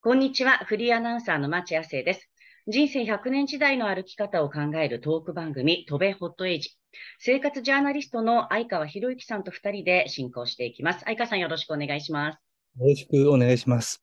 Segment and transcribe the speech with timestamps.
[0.00, 0.58] こんにちは。
[0.58, 2.30] フリーアナウンサーの町亜生です。
[2.68, 6.70] 人生100年時代の歩き方を考えるトーク番組、戸辺ホットエイジ。
[7.18, 11.00] 生活ジャーナリストの相川博之さんと2人で進行していきます。
[11.00, 12.38] 相川さんよろしくお願いします。
[12.78, 14.00] よろしくお願いします。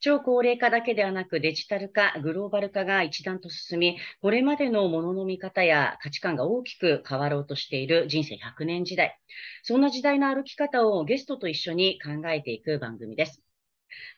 [0.00, 9.16] 超高齢化だけではなくデジタル化、グローバル化が一段と進み、これまでのものの見方や価値観が大きく変わろうとしている人生100年時代。
[9.62, 13.40] そんな時代の歩き方をゲストと一緒に考えていく番組です。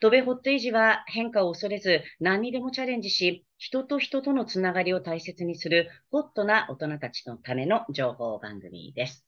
[0.00, 9.24] 戸辺ホットエイジは変化を恐れず何にでもチャレンジし、人と人とのつながりを大切にするホットな大人たちのための情報番組です。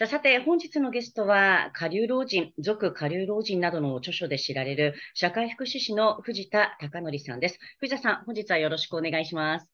[0.00, 7.58] ささて、本日のゲストは、下流老人、俗下流老人などの著書で知られる社会福祉士の藤田孝則さんです。
[7.80, 9.64] 藤田さん、本日はよろしくお願いします。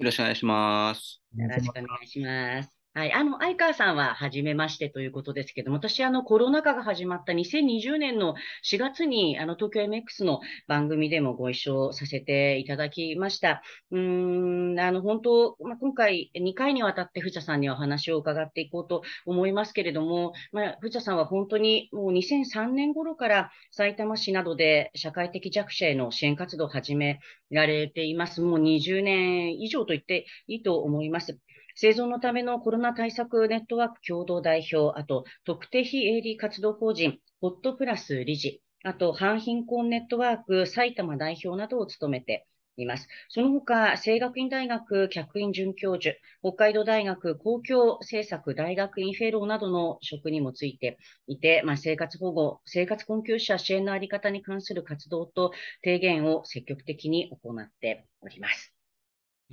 [0.00, 1.22] よろしくお願いします。
[1.36, 2.75] よろしくお願いします。
[2.96, 3.12] はい。
[3.12, 13.62] あの、相川さんは初めましてということですけども、私、あの、コロナ禍が始まった2020年の4月に、あの、東京 MX の番組でもご一緒させていただきました。
[13.90, 27.20] うん、あの、本当、まあ、今回2回にわたって藤田さんにお話を伺っていこうと思いますけれども、まあ、藤田さんは本当にもう2003年頃から埼玉市などで社会的弱者への支援活動を始め
[27.50, 28.40] られています。
[28.40, 31.38] もう20年以上と言っていいと思います。
[31.78, 42.46] 生存のためのコロナ対策ネットワーク共同代表、あと特定非営利活動法人、ホットプラス理事、あと反貧困ネットワーク埼玉代表などを務めて
[42.78, 43.08] います。
[43.28, 55.52] その他、清学院大学客員准教授、北海道大学公共政策大学院フェローなどの職にもついていて、まあ、生活保護、生活困窮者支援のあり方に関する活動と
[55.84, 58.75] 提言を積極的に行っております。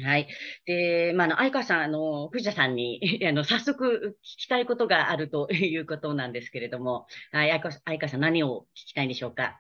[0.01, 0.27] はい。
[0.65, 9.59] で、まあ、あの、相川さん、あの、藤田さんに、 あの、早速聞きたいことがあるということなんですけれども、はい、相川さん、何を聞きたいんでしょうか？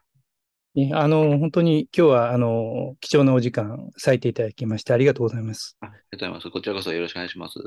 [0.93, 5.77] あの、本当に今日は、あの、貴重なお時間割いていただきまして、ありがとうございます。
[5.81, 6.49] ありがとうございます。
[6.49, 7.59] こちらこそよろしくお願いします。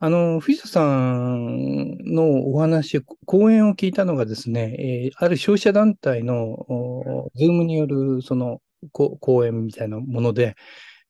[0.00, 8.60] あの、藤田さんのお話、講演を聞いたのがですね、えー、ある消費者団体の、ズームによる、その、
[8.90, 10.56] 講演みたいなもので、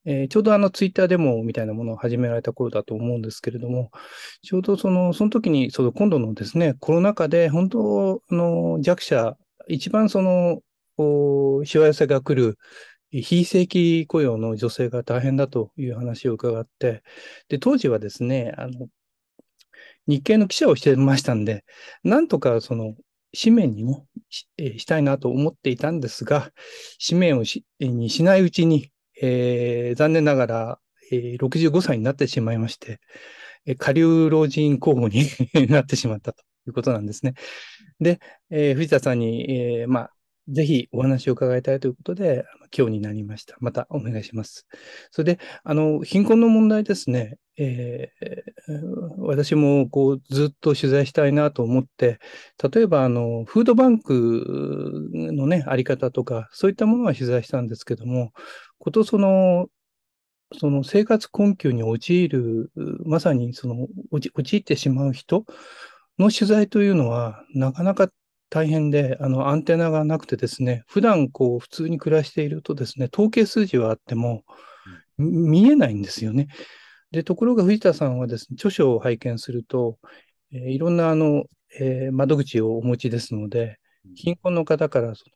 [0.07, 3.91] えー、ちょうどあのツイッターデモみたいなものを始められた頃だと思うんですけれども、
[4.43, 9.37] ちょうどその、その時に、その今度のですね、コロナ禍で本当の弱者、
[9.69, 10.61] 一番その、
[11.65, 12.59] しわ寄せが来る
[13.11, 17.03] 非正規雇用の女性が大変だという話を伺って、
[17.49, 18.89] で、当時はですね、あの、
[20.07, 21.65] 日経の記者をしてましたんで、
[22.03, 22.95] なんとかその、
[23.37, 26.53] 紙面にもし,、えしたいなと思っていたんですが、
[27.07, 28.91] 紙面をしにしないうちに、
[29.21, 30.79] えー、残念ながら、
[31.13, 33.01] えー、65歳になってしまいまして、
[33.67, 35.25] えー、下流老人候補に
[35.69, 37.35] なってしまったということなんですね。
[38.01, 38.21] で、
[38.51, 40.11] えー、藤田さんに、えー、まあ、
[40.49, 42.45] ぜひお話を伺いたいということで、
[42.77, 43.57] 今日になりました。
[43.61, 44.67] またお願いします。
[45.11, 47.39] それで、あの、貧困の問題ですね。
[47.57, 48.83] えー、
[49.19, 52.19] 私もこうずっと取材したいなと思って、
[52.73, 58.33] 例えばあのフードバンクのね、あり方とか、そういったものは取材したんですけども、
[58.85, 59.69] ことその、
[60.53, 62.71] その生活困窮に陥る、
[63.05, 65.45] まさにその陥ってしまう人
[66.19, 68.11] の取材というのは、なかなか
[68.51, 74.45] 大変で、あの、アンテナがなくてですね、普段こう、普通に暮らしているとですね、統計数字はあっても、
[75.17, 76.49] 見えないんですよね。
[77.11, 79.99] で、ところが藤田さんはですね、著書を拝見すると、
[80.53, 81.45] えー、いろんなあの、
[81.81, 83.79] えー、窓口をお持ちですので、
[84.15, 85.33] 貧困の方からその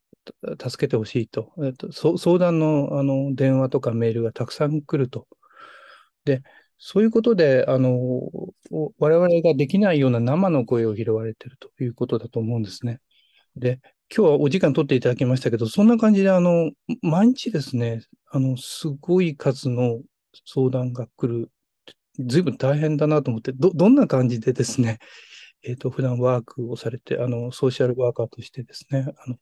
[0.61, 5.27] 助けてほしいと、えーと、相談のあの電話とかメールがたくさん来ると。
[6.25, 6.43] で、
[6.79, 8.31] そういうことで、あの、
[8.99, 13.01] 我々ができないような生の声を拾われているということだと思うんですね。
[13.57, 13.81] で、
[14.15, 16.71] 今日はお時間取っていただきましたけど、そんな感じで、あの、
[17.03, 20.01] 毎日ですね、あの、すごい数の
[20.47, 21.51] 相談が来る。
[22.21, 24.99] ずいぶん大変だなと思って、ど、どんな感じでですね、
[25.63, 29.37] えっ、ー、と、普段ワークをされて、あの、ソーシャルワーカーとしてですね、あの、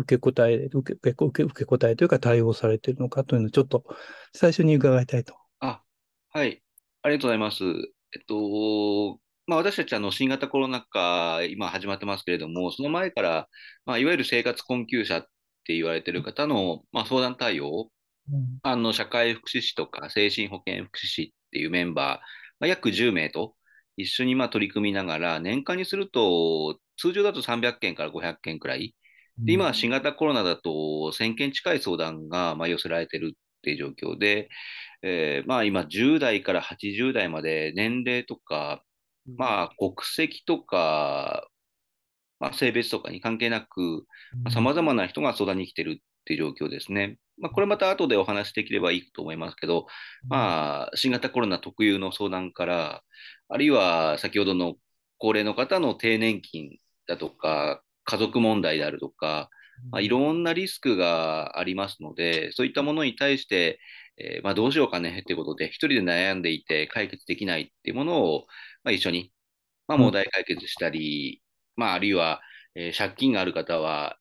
[0.00, 3.84] 受け答え、受け、受け、受け答えというか対応されているのかというのをちょっと
[4.34, 5.34] 最初に伺いたいと。
[5.60, 5.82] あ、
[6.32, 6.62] はい。
[7.02, 7.64] ありがとうございます。
[7.64, 13.48] えっと、まあ、私たちあの新型コロナ禍、今始まってますけれども、その前から、
[13.84, 15.22] まあ、いわゆる生活困窮者っ
[15.64, 17.90] て言われてる方の、まあ、相談対応、
[18.32, 22.06] うん、あの社会福祉士とか精神保健福祉士っていうメンバー、
[22.60, 23.54] まあ、約10名と
[24.00, 28.94] 一緒にまあ取り組みながら、年間にすると、通常だと300件から500件くらい、
[29.44, 34.48] で今は新型コロナだと1000件近い相談がまあ寄せられてるっていう状況で、
[35.02, 38.82] えー、まあ今10代から80代まで年齢とか
[39.26, 41.46] まあ、国籍とか、
[42.38, 44.06] まあ、性別とかに関係なく、
[44.52, 47.18] さまざ、まな人が相談に来てるっていう状況ですね。
[47.38, 49.86] まあ、これまた後でお話しできればいいと思いますけど、
[50.28, 53.02] まあ、新型コロナ特有の相談から、
[53.48, 54.74] あるいは先ほどの
[55.18, 59.50] 高齢の方の低年金だとか、家族問題であるとか、
[59.90, 63.78] まあ、いろんなリスクがありますので、そういったものに対して、
[64.18, 68.46] えー、まあ、どうしようかねってことで、一人で悩んでいて解決できないっていうものを、
[68.84, 69.32] まあ、一緒に、
[69.88, 71.42] まあ、問題解決したり、
[71.76, 72.40] うん、まあ、あるいは、
[72.74, 74.16] えー、借金がある方は、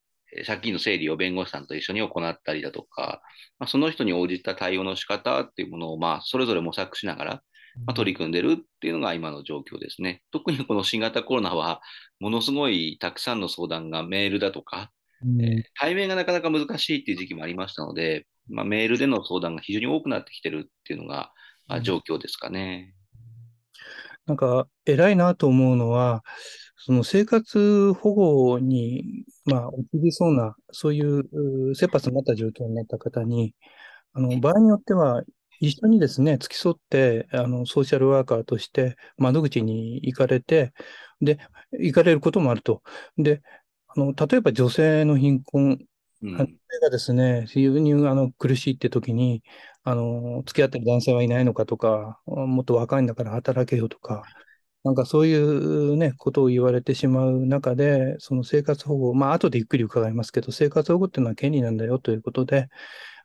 [0.45, 3.21] 借金の整理を弁護士さんと一緒に行ったりだとか、
[3.57, 7.43] まあ、その人に応じた対応の仕方っていうものを、まあ、それぞれ模索しながら、
[7.85, 10.21] まあ、取り組んでるっていうのが今の状況ですね。
[10.31, 11.81] 特にこの新型コロナは、
[12.19, 14.91] ものすごいたくさんの相談がメールだとか、
[15.23, 21.31] うんえー、対面がなかなか難しいっていう時期もありましたので、まあ、メールでの相談が非常に多くなってきてるっていうのが、
[21.67, 22.93] まあ、状況ですかね。
[24.25, 26.23] なんか、偉いなと思うのは、
[26.77, 33.53] その生活保護に、まあ、陥りそうな、そういう切羽詰まった状況になった方に、
[34.13, 35.23] あの場合によっては、
[35.59, 40.73] 一緒にですね、付き添って、あの、ソーシャルワーカーとして窓口に行かれて、
[41.21, 41.39] で、
[41.71, 42.81] 行かれることもあると。
[43.17, 43.41] で、
[43.87, 45.79] あの、例えば女性の貧困、
[46.21, 49.43] うん、がですね、非常にあの苦しいって時に、
[49.83, 54.23] あの、付き合ってる男性はいないのかとか、もっと若いんだから働けよとか、
[54.83, 62.69] なんかそういうね、ことを言われてしまう中で、その生活保護、まあ後でゆっくり伺いますけど、生活保護っていうのは権利なんだよということで、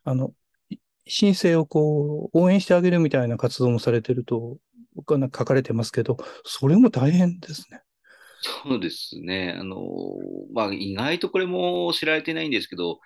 [0.04, 0.32] あの、
[1.06, 4.58] 申請をこう、応援してあげるみたいな活動もされてると、
[5.06, 7.82] 書かれてますけど、それも大変ですね。
[8.64, 9.56] そうですね。
[9.58, 9.80] あの、
[10.52, 13.00] まあ、意外とこれも知られてないんですけど、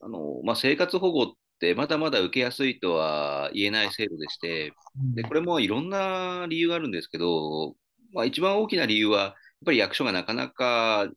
[0.00, 1.26] あの、まあ、生活保護っ
[1.58, 4.72] てまだまだ受けやすいとは言えない制度でして、
[5.14, 7.74] で、これもいろんな理由があるんですけど、
[8.12, 9.34] まあ、一番大きな理由は、やっ
[9.66, 11.08] ぱり役所がなかなか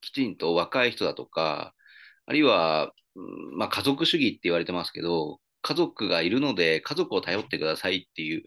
[0.00, 1.74] きちんと若い人だとか、
[2.26, 2.92] あるいは、
[3.56, 8.42] まあ、家族主義って言われてますけど、家族がいるので、家族を頼ってくださいっていう、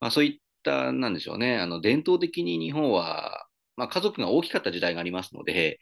[0.00, 3.46] まあ、そういった、なんでしょうね、あの伝統的に日本は、
[3.76, 5.78] まあ、家族が大きかった時代がありますので、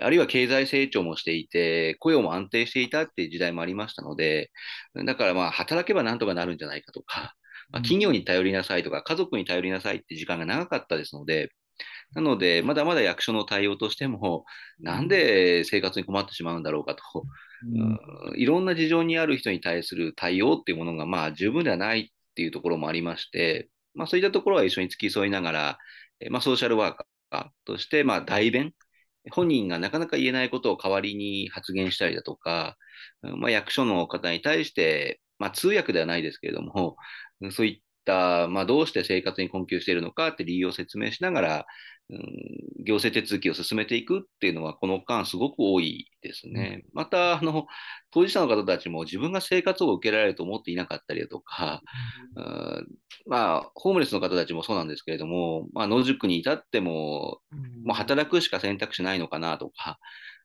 [0.00, 4.50] あるいは経済成長もしていて、雇用も安定していたっていう時代もありましたので、
[5.06, 7.34] だからまあ働けばなんとかなるんじゃないかとか、
[7.70, 11.50] まあ、企業に頼りなさいとか、家族に頼りなさいって時間が長かったですので、
[12.14, 14.44] なので、まだまだ役所の対応としても、
[14.80, 17.02] なんで生活に困ってしまうんだろうかと、
[17.64, 25.78] うん、いろんな事情にある人に対する対応っていうものが、まあ、十分ではないっていうところもありまして、まあ、そういったところは一緒に付き添いながら、
[26.30, 28.72] まあ、ソーシャルワーカーとして、まあ、代弁、
[29.30, 32.76] 本人がなかなか言えないことを代わりに発言したりだとか、
[33.22, 36.96] まあ、役所の方に対して、まあ、通訳ではないですけれども、
[37.50, 41.66] そういった、まあ、どうして生活に困窮しているのかって理由を説明しながら、
[42.12, 46.84] うん、行政手続きを進めていくっていうのは、この間すごく多いですね。
[46.92, 47.66] また、あの、
[48.10, 51.80] 当事者の方たちも自分が生活を受けられると思っていなかったりだとか、
[52.36, 52.88] うん、
[53.26, 57.40] まあ、ホームレスの方たちもそうなんですけれども、まあ、野宿に至っても、
[57.84, 59.98] もう働くしか選択肢ないのかなとか、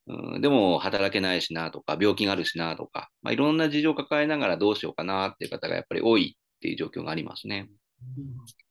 [0.07, 7.69] うん、でも働けないしなとか、病気があるしなとか、まあ、いろんな事情を抱えながらどうしようかなっていう方がやっぱり多いっていう状況がありますね。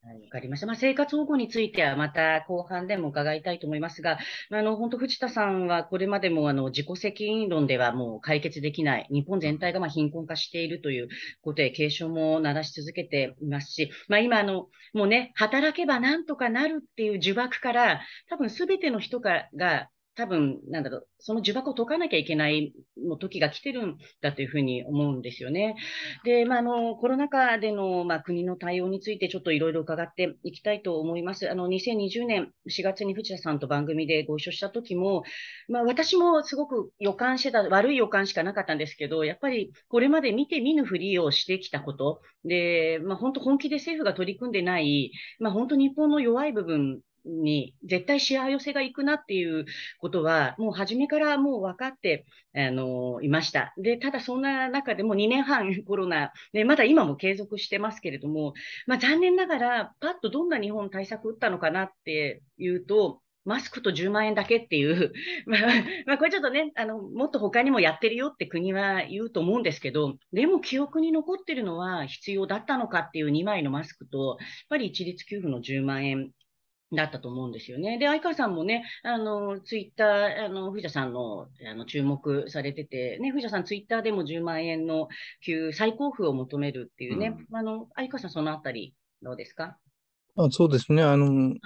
[0.04, 0.66] わ、はい、かりました。
[0.66, 4.18] まあ、生活保護についてはまた後半でも伺いたいと思いますが、
[4.50, 11.08] あの、本当藤田さんはこれまでもあの、自己責任論ではもう解決できない、日本全体がま貧困化しているという
[11.42, 19.48] ことで警鐘も鳴らし続けていますし、まあ今あの、もうね、働けばなんとかなるっていう呪縛から、多分すべての人が
[20.16, 25.76] 多分、なんだろう、その呪縛を解かなきゃいけないの時が来てるんだというふうに思うんですよね。
[26.24, 31.50] で、まあ、あの、コロナ禍での、まあ、国の対応についてちょっといろいろ伺っていきたいと思います。
[31.50, 35.22] あの、2020年4月に藤田さんと番組でご一緒した時も、
[35.68, 49.66] まあ、私もすごく予感してた、悪い予感しかなかったんですけど、やっぱりこれまで見て見ぬふりをしてきたこと、で、まあ、本当本気で政府が取り組んでない、まあ、本当日本の弱い部分に絶対しわ寄せがいくなっていう
[49.98, 53.74] ことは、もう初めからもう分かって、あの、いました。
[53.76, 58.54] で、ただそんな中でも2年半 コロナ、ね、まだ今も継続してますけれども、
[58.86, 65.12] まあ残念ながら、パッとどんな日本対策打ったのかなっていうと、マスクと10万円だけっていう、
[66.06, 76.32] まあ、これちょっとね、あの、もっと他にもやってるよって国は言うと思うんですけど、でも記憶に残ってるのは必要だったのかっていう2枚のマスクと、やっぱり一律給付の10万円
[76.92, 77.98] だったと思うんですよね。
[77.98, 85.08] で、相川さんもね、あの、ツイッター、あの、藤田さんの、あの、注目されてて、ね、藤田さんツイッターでも10万円の
[85.44, 89.76] 給、再交付を求めるっていうね、うん、あの、相川さんそのあたり、どうですか？
[90.36, 91.02] あそうですね。
[91.02, 91.58] あの、うん、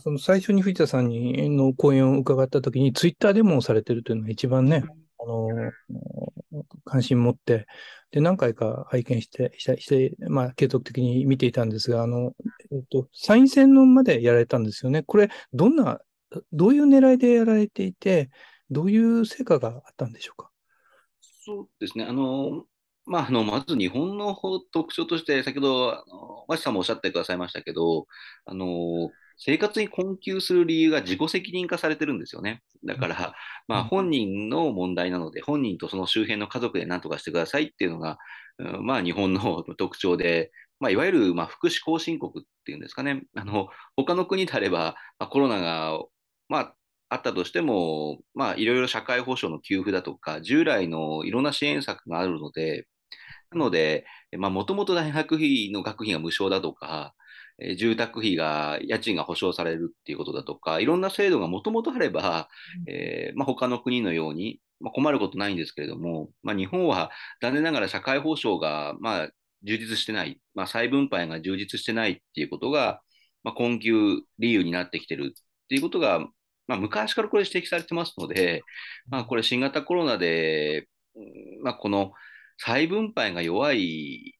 [0.00, 4.82] その最初に藤田さんにの講演を伺ったときに、ツイッターデモをされてるというのが一番ね、
[5.18, 5.48] あの、
[6.84, 7.66] 関心持って、
[8.14, 12.32] で、何回か拝見して、して、まあ、継続的に見ていたんですが、あの、
[12.70, 15.02] えっと、参院選のまでやられたんですよね。
[15.02, 15.98] これ、どんな、
[16.52, 18.30] どういう狙いでやられていて、
[18.70, 20.50] どういう成果があったんでしょうか？
[21.20, 22.04] そうですね。
[22.04, 22.66] あの、
[23.04, 24.36] まあ、あの、まず日本の
[24.70, 28.06] 特徴として、先ほど、あの、マシさんもおっしゃってくださいましたけど、
[28.44, 32.62] あの、生活に困窮する理由が自己責任化されてるんですよね。
[32.84, 33.34] だから、
[33.68, 38.18] まあ、本人の問題なので、本人とその周辺の家族で何とかしてくださいっていうのが、
[38.80, 43.22] まあ、日本の 特徴で、まあ、いわゆる、まあ、福祉後進国っていうんですかね。
[43.34, 45.98] あの、他の国であれば、まあ、コロナが、
[46.48, 46.74] まあ、
[47.08, 52.86] あったとしても、まあ、いろいろ社会保障の給付だとか、従来のいろんな支援策があるので、
[53.50, 54.04] なので、
[54.36, 57.14] もともと大学費の学費が無償だとか、
[57.58, 62.48] え住宅費が、家賃が保証されるっていうことだとか、いろんな制度がもともとあれば、
[62.88, 69.28] えー、まあ、他の国のように、まあ、困ることないんですけれども、まあ、日本は残念ながら社会保障が、まあ、
[69.62, 73.00] 充実してない、まあ、再分配が充実してないっていうことが、
[73.44, 76.20] まあ、困窮理由になってきてるっていうことが、
[76.66, 78.62] まあ、昔からこれ指摘されてますので、
[79.08, 80.88] まあ、これ新型コロナで、
[81.62, 82.12] まあ、この
[82.58, 84.34] 再分配が弱い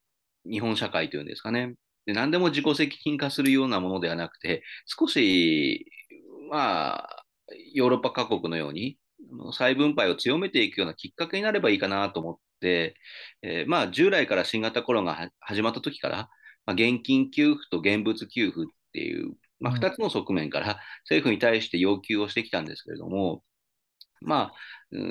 [0.51, 1.75] 日本社会というんですかね。
[2.07, 5.87] で何でも自己責任化するようなものではなくて、少し、
[6.51, 7.25] まあ、
[7.75, 8.99] ヨーロッパ各国のように、
[9.53, 12.95] 再分配を強めていくようなきっかけになればいいかなと思って、
[13.43, 16.29] えー、まあ、従来から新型コロナが始まった時から、
[16.67, 23.43] まあ、現金給付と現物給付っていう、まあ、2つの側面から政府に対して要求をしてきたんですけれども、
[24.21, 24.53] まあ、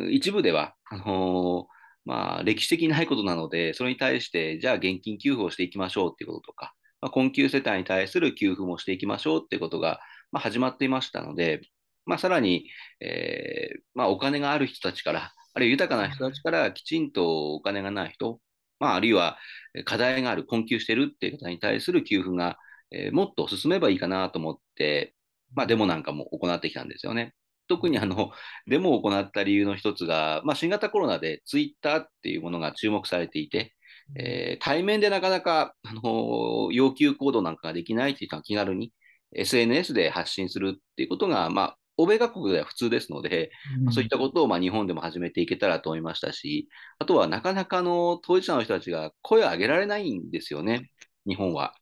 [0.09, 1.65] 一部では、あのー、
[2.05, 6.73] まあ、歴史的ないことなので、それに対して、じゃあ現金給付をしていきましょうっていうこととか、
[7.03, 9.99] まあ、困窮世帯に対する給付もしていきましょうっていうことが、
[10.31, 11.59] まあ、始まっていましたので、
[12.05, 12.69] まあ、さらに、
[13.01, 18.39] えーまあ、お金がある人たちから、あるいは豊かな人たちからきちんとお金がない人、
[18.79, 19.37] まあ、あるいは
[19.83, 22.57] 課題がある、困窮してるっていう方に対する給付が、
[22.91, 25.13] えー、もっと進めばいいかなと思って、
[25.53, 27.33] まあ、デモなんかも行ってきたんですよね。
[27.67, 28.31] 特にあの
[28.67, 33.73] デモを行った理由の一つが、まあ、新型コロナでツイッターっていうものが注目されていて、
[34.15, 38.91] えー、対面でなかなか、あのー、要求行動なんかができないっていう人は気軽に
[39.35, 43.51] SNS で発信するっていうことが、まあ、欧米各国では普通ですので、
[43.85, 46.67] うん、そういったことをまあ日本でも始めていけたらと思いましたし、
[46.99, 50.89] あとはなかなかの当事者の人たちが声を上げられないんですよね、
[51.27, 51.73] 日本は。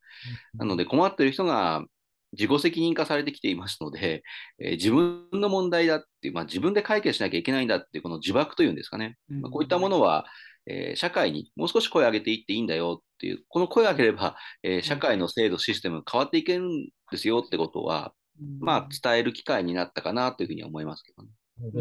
[0.55, 1.85] なので困っている人が
[2.33, 4.23] 自己責任化されてきていますので、
[4.59, 10.25] えー、自分の問題だっていう、まあ、自分で解決しなきゃいけないんだっていう、この呪縛というんですかね、まあ、こういったものは、
[10.67, 18.13] えー、社会にもう少し声を上げていっていいんだよっていう、この声を上げれば、えー、社会の制度、システム変わっていけるんですよってことは、
[18.59, 21.29] まあ、伝える機会になったかなというふうに思いますけどね。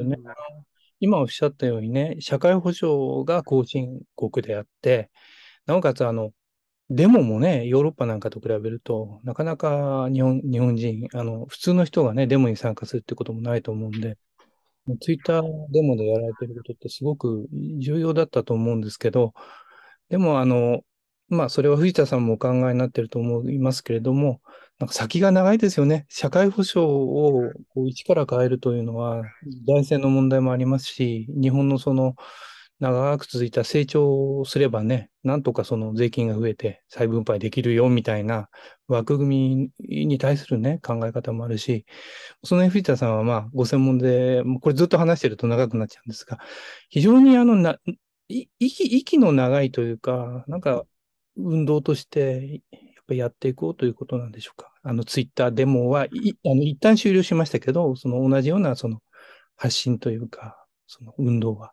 [0.05, 0.17] ね。
[0.99, 5.11] 今おっしゃったようにね、社会保障が後進国であって、
[5.67, 6.33] なおかつ、あの、
[6.91, 14.19] デモもね、ヨーロッパなんかと比べると、なかなか日本日本人、あの普通の人がね、デモに参加するってこともないと思うんで、
[14.99, 17.47] ツイッターデモでやられてることってすごく
[17.79, 19.35] 重要だったと思うんですけど、
[20.09, 20.83] でも、あの、
[21.29, 24.41] まあ、それは藤田さんもお考えになってると思いますけれども、
[24.81, 26.07] なんか先が長いですよね。
[26.09, 29.23] 社会保障をこう一から変えるというのは、
[29.67, 32.17] 財政の問題もありますし、日本のその、
[32.81, 38.49] 長く続いた成長をすればね、なんとかその税金が増えて再分配できるよみたいな
[38.89, 41.85] 枠組みに対するね、考え方もあるし、
[42.43, 46.39] その藤田さんはまあご専門で、これずっと話してると長くなっちゃうんですが、
[46.89, 47.77] 非常にあのな、
[48.29, 50.85] 息、息の長いというか、なんか
[51.37, 54.73] 運動としてやっぱやっていこうということなんでしょうか。
[54.83, 56.09] あのツイッターデモは、あ
[56.45, 59.01] の一旦終了しましたけど、その同じようなその
[59.57, 60.57] 発信というか、
[60.87, 61.73] その運動は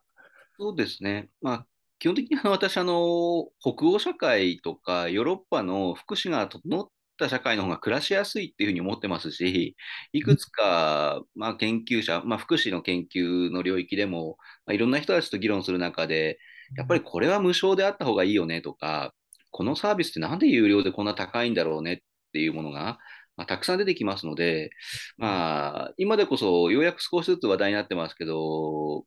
[0.60, 1.30] そうですね。
[1.42, 1.68] まあ、
[2.00, 9.76] 基本的にあの 私あの、北欧社会とかヨーロッパの福祉が整った社会の方が暮らしやすいっていうふうに思ってますし、
[10.14, 16.40] いくつか、まあ、研究者、まあ、福祉の研究の領域でも、まあ、いろんな人たちと議論する中で、
[16.76, 19.14] やっぱりこれは無償であった方がいいよねとか、
[19.52, 21.98] このサービスってなんで有料でこんな高いんだろうねっ
[22.34, 23.00] ていうものが、
[23.36, 24.72] まあ、たくさん出てきますので、
[25.18, 29.06] まあ、今でこそようやく少しずつ話題になってますけど、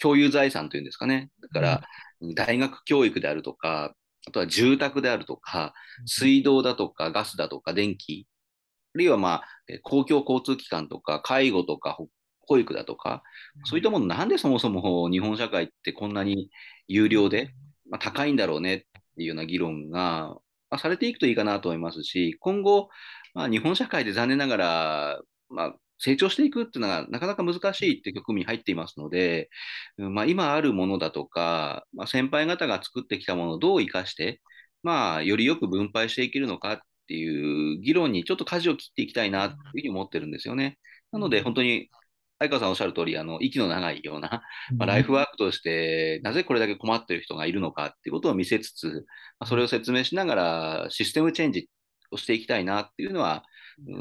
[0.00, 1.30] 共有財産というんですかね。
[1.40, 1.82] だから、
[2.34, 3.94] 大学教育であるとか、
[4.26, 5.74] あとは住宅であるとか、
[6.06, 8.26] 水道だとか、ガスだとか、電気、
[8.94, 9.44] あるいはまあ、
[9.82, 11.98] 公共交通機関とか、介護とか、
[12.46, 13.22] 保育だとか、
[13.64, 16.50] そういったもの、なんでそもそも日本社会ってこんなに
[16.88, 17.54] 有料で、
[17.88, 18.80] まあ、高いんだろうねっ
[19.16, 20.36] ていうような議論が、
[20.70, 22.88] まあ、されていくといいかなと思いますし、今後、
[23.34, 29.50] まあ、日本社会で残念ながら、まあ、成長していくっていうのがなかなか難しいっていう局面に入っていますので、
[29.96, 34.40] まあ、今あるものだとか、まあ、先輩方が作ってきたものをどう生かして、
[34.82, 36.78] まあ、よりよく分配していけるのかっ
[37.08, 40.78] ていう議論にちょっと舵を切っていきたいなというふうに思ってるんですよね。
[41.12, 41.88] なので、本当に
[42.42, 44.42] 相川さんおっしゃる通り、あの、息の長いような、
[44.76, 49.06] まあ、ライフワークとして、なぜこれだけ困っている人がいるのかっていうことを見せつつ、
[49.38, 51.68] まあ、それを説明しながら、システムチェンジ
[52.10, 53.42] をしていきたいなっていうのは、うん、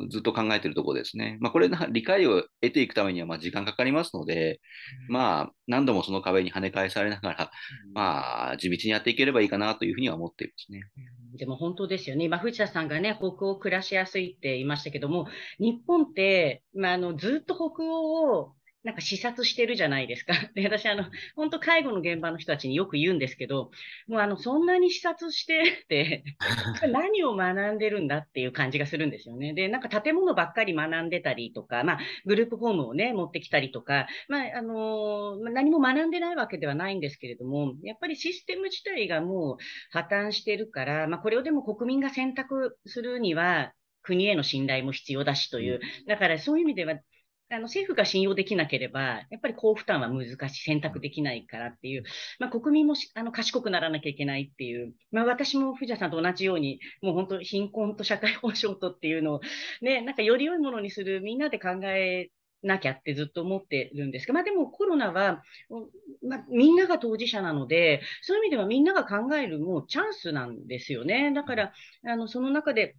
[0.10, 1.38] ずっと考えているところですね。
[1.40, 4.60] まあ、これ、理解を得ていくためには、まあ、時間かかりますので、
[5.08, 7.52] まあ、何度もその壁に跳ね返されながら、
[7.94, 10.82] まあ、地道にやっていければいいかなというふうには思っていますね。
[11.38, 12.26] でも本当ですよね。
[12.26, 15.28] 今、藤田さんがね、北欧暮らしやすいって言いましたけども、
[15.60, 20.34] 日本って、まあ、あの、ずっと北欧をなんか視察してるじゃないですか。
[20.56, 23.70] で、私、あの、本当介護の現場の人たちによく言うんですけど、
[24.08, 26.24] もうあの、そんなに視察してて、
[26.92, 29.54] 何を学んでるんだっていう感じがするんですよね。
[29.54, 39.58] で、なんか建物ばっかり学んでたりとか、まあ、グループホームをね、持ってきたりとか、まあ、あのー、何も学んでないわけではないんですけれども、やっぱりシステム自体がもう
[39.92, 43.74] 破綻してるから、まあ、これをでも国民が選択するには、
[44.04, 46.96] 国への信頼も必要だしという、だからそういう意味では、
[47.52, 52.04] あの政府が信用できなければ、やっぱり高負担は難しい、選択できないからっていう、
[52.40, 59.42] まあ、国民もあの賢くならなきゃいけないっていう、まあ、私も藤田さんと同じように、もう本当、貧困と社会保障とっていうのを、
[59.82, 62.30] ね、なんかより良いものにする、みんなで考え
[62.64, 65.44] なきゃってずっと思ってるんですけど、まあでもコロナは、
[66.28, 71.32] まあ、みんなが当事者なので、そういう意味ではみんなが考えるもうチャンスなんですよね。
[71.34, 71.74] だから、
[72.08, 72.96] あの、その中で、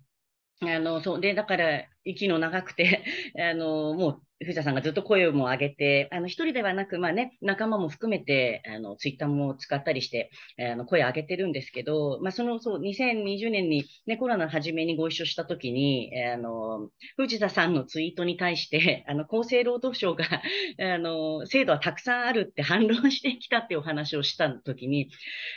[0.60, 3.04] あの、そう、で、だから、息の長くて、
[3.38, 20.24] あの、もう、藤田さんがずっと声も上げて、あの、一人ではなく、まあね、仲間も含めて、あの、ツイッターも使ったりして、あの、声上げてるんですけど、まあ、その、そう、2020年にね、コロナの初めにご一緒したときに、あの、藤田さんのツイートに対して、 あの、厚生労働省が、
[20.78, 25.10] あの、制度はたくさんあるって反論してきたってお話をしたときに、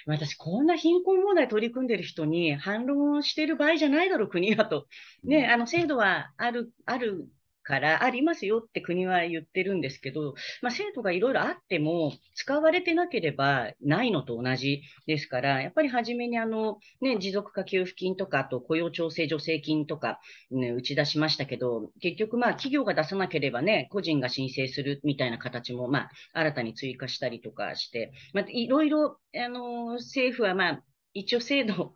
[0.06, 4.88] 私、こんな貧困問題取り組んでる人に反論してる場合じゃないだろう、国はと。
[5.24, 7.28] ね、あの、制度はある、ある
[7.66, 20.20] からありますよって国は言ってるんですけど、まあ、制度がいろいろあっても使われてなければないのと同じですから、やっぱり初めにあの、ね、持続化給付金とか、あと雇用調整助成金とか、
[20.52, 30.84] ね、打ち出しましたけど、結局まあ企業が出さなければね、個人が申請するみたいな形もまあ新たに追加したりとかして、まあ、いろいろあの政府はまあ
[31.16, 31.96] 一応制度、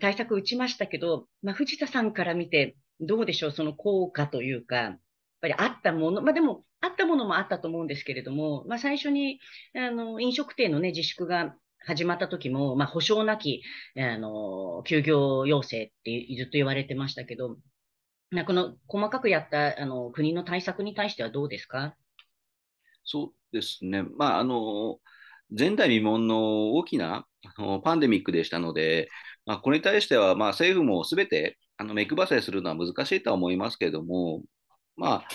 [0.00, 4.98] 対策打ちましたけど、まあ、藤田さんから見て、どうでしょう、その効果というか、やっ
[5.40, 9.40] ぱりあったもの、まあでも、あったものもあったと思うんですけれども、まあ最初に、
[9.74, 13.62] あの、飲食店のね、自粛が始まった時も、まあ保証なき、
[13.96, 17.58] あの、休業要請ってずっと言われてましたけど、
[18.46, 21.96] この細かくやったあの国の対策に対してはどうですか？
[23.04, 24.02] そうですね。
[24.02, 24.98] まあ、あの、
[25.56, 29.08] 前代未聞の大きなあのパンデミックでしたので、
[29.44, 34.42] まあ、これに対しては、まあ、政府もすべてあの目配せするのは難しいとは思いますけれども、
[34.96, 35.28] まあ、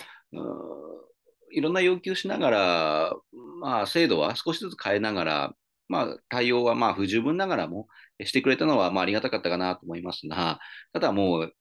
[1.52, 3.14] いろんな要求しながら、
[3.60, 5.54] まあ、制度は少しずつ変えながら、
[5.88, 7.88] まあ、対応はまあ不十分ながらも
[8.24, 10.60] してくれたのはまあありがたかったかなと思いますが、
[10.94, 11.54] ただもう、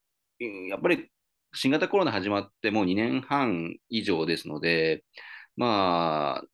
[0.69, 1.11] やっぱり
[1.53, 5.05] 新型コロナ始まってもう2年半以上ですので、
[5.57, 6.45] まあ、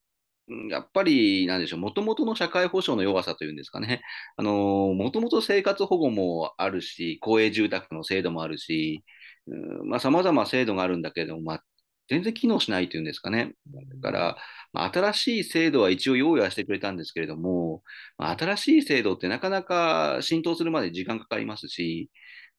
[0.71, 4.03] やっぱり、なんでしょう、もともとの社会保障の弱さというんですかね。
[4.37, 9.05] あの、もともと生活保護もあるし、公営住宅の制度もあるし、
[9.49, 9.53] さ
[9.85, 11.65] まあ、様々制度があるんだけれども、まあ、
[12.09, 13.55] 全然機能しないというんですかね。
[14.01, 14.37] だから、
[14.73, 17.83] まあ、新しい制度は一応用意はしてくれたんですけれども、
[18.19, 22.11] まあ、新しい制度ってなかなか浸透するまで時間かかりますし、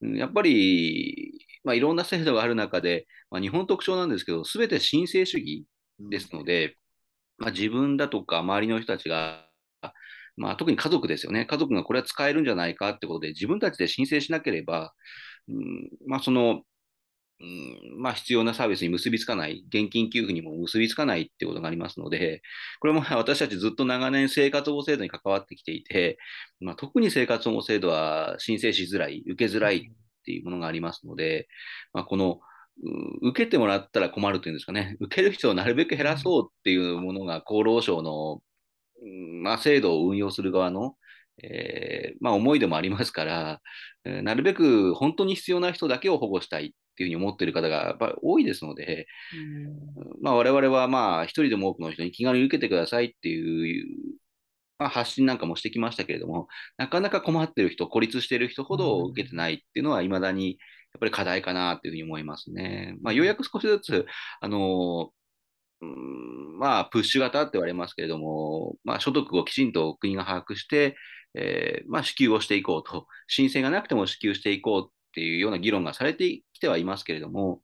[0.02, 5.66] やっぱり、まあ、いろんな制度がある中で、まあ、日本特徴なんですけど、すべて申請主義
[6.00, 6.78] ですので、
[7.38, 9.48] まあ、自分だとか周りの人たちが、
[10.38, 11.46] まあ、特に家族ですよね。
[11.46, 14.94] 家族がこれは使えるんじゃないかってことで、自分たちで申請しなければ、
[15.50, 16.62] うん、まあ、その、
[17.40, 22.42] うん、まあ、必要なサービスに結びつかない、現金給付にも結びつかないってことがありますので、
[22.80, 26.18] これも私たちずっと長年生活保護制度に関わってきていて、
[26.60, 29.82] まあ、特に生活保護制度は申請しづらい、受けづらいっ
[30.26, 31.48] ていうものがありますので、
[31.94, 32.40] まあ、この、
[33.22, 38.42] 受けてもらったら困るというんですかね、受ける人をなるべく減らそうっていうものが厚労省の、
[39.42, 40.96] まあ、制度を運用する側の、
[41.44, 43.62] えー、まあ、思いでもありますから、
[44.06, 49.08] えー、なるべく本当に必要な人だけを保護したいっていうふうに思っている方がやっぱり多いですので、
[50.22, 54.18] まあ、我々はまあ一人でも多くの人に気軽に受けてくださいっていう、
[54.80, 60.58] まあ、発信なんかもしてきましたけれども、なかなか困っている人、孤立している人ほど受けてないっていうのは、いまだに
[60.98, 62.96] ぱり課題かなというふうに思いますね。
[63.02, 64.06] まあ、ようやく少しずつ、
[64.42, 65.12] あの、
[65.82, 70.96] うん、まあ、プッシュ型って言われますけれども、まあ、所得をきちんと国が把握して、
[71.36, 77.62] えー、まあ、支給をしていこうと、申請がなくても支給していこうっていうような議論がされてきてはいますけれども、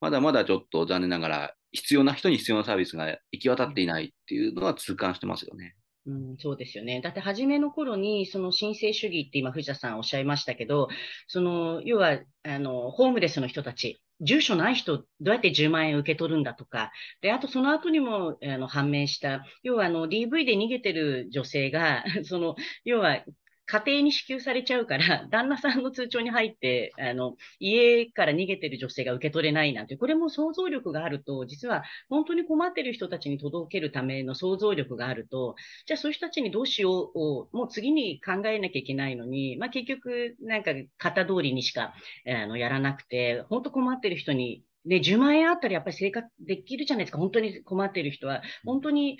[0.00, 5.76] まだまだちょっと残念ながら、必要な人に必要なサービスが行き渡っていないっていうのは痛感してますよね。
[6.06, 7.00] うん、そうですよね。
[7.00, 10.88] だって初めの頃に、その申請主義って今藤田さんおっしゃいましたけど、
[11.26, 16.92] その、要は、あの、ホームレスの人たち、住所ない人、どうやって10万円受け取るんだとか、
[17.22, 23.24] で、あとその後にも、あの、判明した、要はあの、DV で逃げてる女性が、 その、要は
[23.66, 41.94] 家庭に支給されちゃうから、 旦那さんの通帳に入って、あの、家から逃げてる女性が受け取れないなんて、これも想像力があると、実は本当に困ってる人たちに届けるための想像力があると、じゃあそういう人たちにどうしようを、もう次に考えなきゃいけないのに、まあ結局、なんか型通りにしか、
[42.26, 47.18] あの、やらなくて、本当困ってる人にで、10万円あったらやっぱり生活できるじゃないですか。
[47.18, 48.42] 本当に困っている人は。
[48.64, 49.18] 本当に、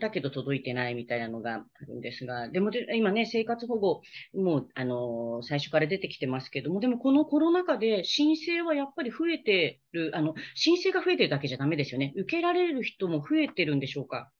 [0.00, 4.02] だけど届いてないみたいなのがあるんですが、でも今ね、生活保護、
[4.34, 12.12] もう、あの、最初から出てきてますけども、でもこのコロナ禍で申請はやっぱり増えてる、あの、申請が増えてるだけじゃダメですよね。
[12.16, 14.30] 受けられる人も増えてるんでしょうか？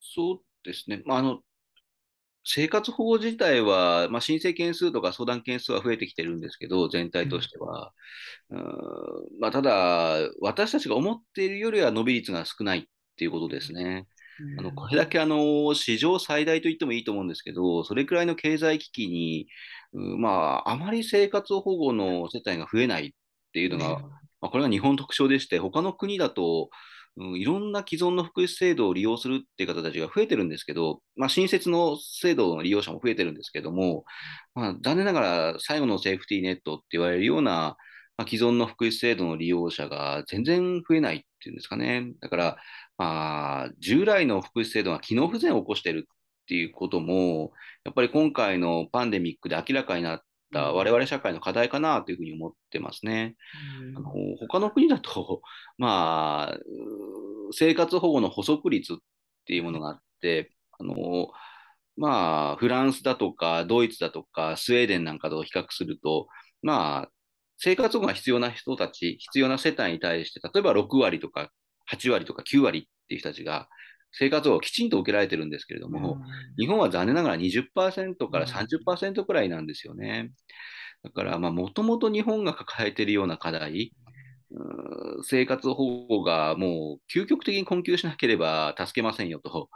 [0.00, 1.02] そうですね。
[1.04, 1.40] まあ、あの、
[2.44, 7.92] 生活保護自体は、まあ、申請件数とか相談件数は増えてきてるんですけど、全体としては。
[8.50, 8.60] うん、
[9.40, 12.82] まあ、ただ、私たちが思っているよりは伸び率が少ないっ
[13.16, 14.06] ていうことですね。
[14.58, 19.46] あのこれだけあの史上最大と言ってもいいと思うんですけど、それくらいの経済危機に、
[19.92, 23.10] うん、まあ、あまり生活保護の世帯が増えないっ
[23.52, 24.00] ていうのが、
[24.40, 26.68] まあ、これが日本特徴でして、他の国だと、
[27.16, 34.04] うん、いろんな既存の福祉制度を利用するっていう方たちが増えてるんですけど、まあ、新設の制度の利用者も増えてるんですけども、
[34.54, 37.76] まあ、残念ながら最後のセーフティーネットって言われるような、
[38.16, 42.12] まあ、既存の福祉制度の利用者が全然増えないっていうんですかね。
[42.20, 42.56] だから、
[42.98, 47.52] まあ、従来の福祉制度が機能不全を起こしているっていうことも、
[47.84, 50.20] やっぱり今回のパンデミックで明らかになっ
[50.54, 53.36] た我々社会の課題かなというふうに思ってますね。
[53.96, 55.42] あの他の国だと、
[55.76, 56.58] まあ、
[57.52, 58.96] 生活保護の補足率っ
[59.44, 60.94] ていうものがあって、あの
[61.96, 66.28] まあ、フランスだとか、ドイツだとか、スウェーデンなんかと比較すると、
[66.62, 67.10] まあ、
[67.58, 71.50] 生活保護が必要な人たち、必要な世帯に対して、例えば6割とか
[71.90, 73.68] 8割とか9割っていう人たちが、
[74.16, 76.18] 生活をきちんと受けられてるんですけれども、
[76.56, 80.30] 日本は残念ながら20%から30%くらいなんですよね。
[81.02, 83.92] だから、もともと日本が抱えているような課題、
[85.24, 89.68] 生活保護がもう究極的に困窮しなければ助けませんよと、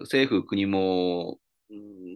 [0.00, 1.38] 政府、国も、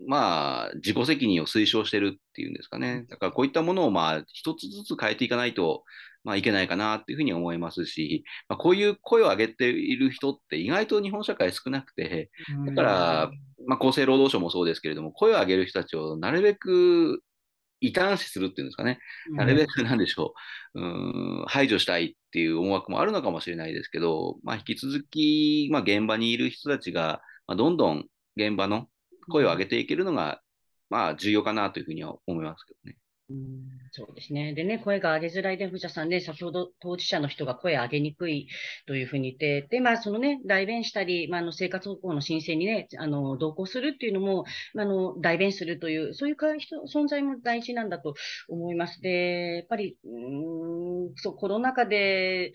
[0.06, 3.04] まあ、自己責任を推奨してるっていうんですかね。
[3.08, 5.84] だからこういったものをまあ一つずつ変えていかないと、
[6.24, 12.30] まあ、いけないかなっていうふうに思いますし、まあ、こういう声を上げている人って意外と日本社会少なくて、
[12.66, 13.30] だから、
[13.66, 17.22] まあ、厚生労働省もそうですけれども、声を上げる人たちをなるべく
[17.80, 19.00] 異端視するっていうんですかね、
[19.32, 20.34] なるべくなんでしょ
[20.74, 20.84] う、う
[21.42, 28.86] ん、排除したいっていう思惑もあるのかもしれないですけど、まあ、引き続き、まあ、現場にいる人たちが、まあ、どんどん現場の
[29.28, 30.40] 声を上げていけるのが、
[30.90, 32.98] まあ、重要かなというふうには思いますけどね。
[33.30, 34.54] うんそうですね。
[34.54, 38.48] でね、声が上げづらいで、藤田さんね、先ほど当事者の人が声を上げにくい
[38.86, 44.44] というふうに言って、で、まあ、そのね、代弁したり、まあ、あの生活保護の申請にね、あの、同行するっていうのも、
[44.76, 48.14] あの、代弁するという、そういう人存在も大事なんだと
[48.48, 49.00] 思います。
[49.02, 52.52] で、やっぱり、うん、そう、コロナ禍で、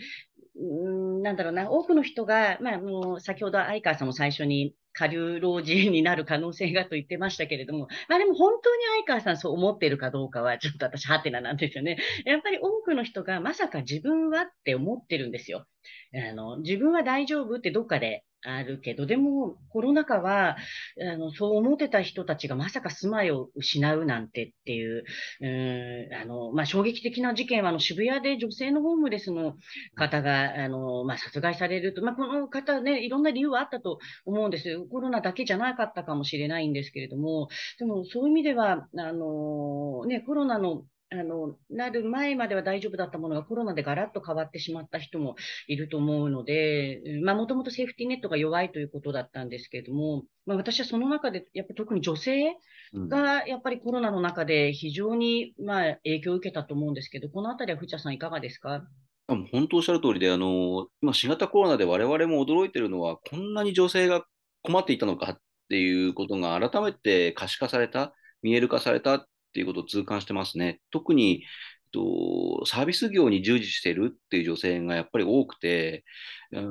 [0.59, 11.97] うん、なんだろうな、多くの人が、まあ、もう先ほど相川さんも最初に下流老人になる可能性がと言ってましたけれども、まあでも本当に相川さんそう思ってるかどうかは、ちょっと私、ハテナなんですよね。
[12.25, 15.65] やっぱり多くの人がまさか自分はって思ってるんですよ。
[16.13, 20.55] あの、自分は大丈夫ってどっかであるけど、でもコロナ禍は、
[21.01, 25.03] あの、そう思ってた人たちがまさか住まいを失うなんてっていう、
[25.41, 29.55] うん、あの、まあ、衝撃的な事件は、あの、渋谷で女性のホームレスの
[29.95, 34.79] 方が、あの、まあ、殺害されると、まあ、この方ね、いろんな理由はあったと思うんです。
[34.89, 45.35] コロナだけじゃなかったかもしれないんですけれども、でもそういう意味では、あの、ね、コロナのあの、なる前までは大丈夫だったものがコロナでガラッと変わってしまった人も
[45.67, 52.55] いると思うので、まあもともとセーフティーネットが弱いということだったんですけれども、まあ私はその中で、やっぱり特に女性
[52.93, 58.83] がやっぱりコロナの中で非常にまあ影響を受けたと思うんですけど、このあたりは藤田さんいかがですか？
[59.29, 64.25] 本当おっしゃる通りで、あの、今新型コロナで我々も驚いているのは、こんなに女性が
[64.61, 65.37] 困っていたのかっ
[65.69, 69.25] ていうことが改めて可視化された、見える化されたっ
[69.57, 70.81] ていうことを痛感してますね。
[70.91, 71.43] 特に
[71.91, 76.05] と、サービス業に従事してるっていう女性がやっぱり多くて、
[76.51, 76.61] う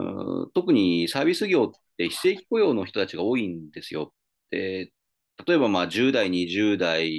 [0.46, 4.14] ん特にサービス業って非正規雇用の人たちが多いんですよ。
[4.50, 4.92] で
[5.46, 7.10] 例えばまあ10代、20代、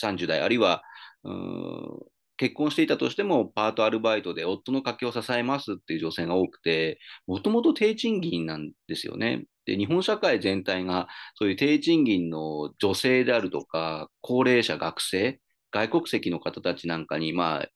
[0.00, 0.82] 30代、あるいは、
[1.24, 9.46] うん結婚していたとしても、パートアルバイトで夫の家計を支えますっていう女性が多くて、もともと低賃金なんですよね。
[9.66, 15.40] で、日本社会全体がそういう低賃金の女性であるとか、高齢者、学生、
[15.72, 17.68] 外国籍の方たちなんかに、まあ、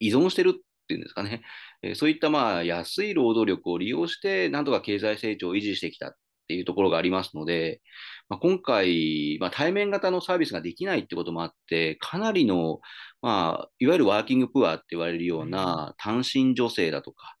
[0.00, 0.52] 依存してるっ
[0.88, 1.42] ていうんですかね。
[1.82, 6.12] えそういったまあ安い労働力を利用して、なんとか経済成長を維持してきたっ
[6.48, 7.80] ていうところがありますので、
[8.28, 12.80] まあ、今回、まあ、対面型のサービスができないってこともあって、かなりの、
[13.22, 17.36] まあ、いわゆるワーキングプアって言われるような単身女性だとか、